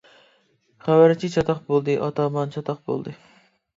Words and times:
خەۋەرچى 0.85 1.29
چاتاق 1.35 1.61
بولدى 1.69 1.99
ئاتامان 2.07 2.57
چاتاق 2.57 2.85
بولدى. 2.89 3.19